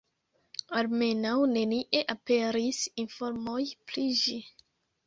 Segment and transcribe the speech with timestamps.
[0.79, 3.61] Almenaŭ nenie aperis informoj
[3.93, 4.43] pri ĝi.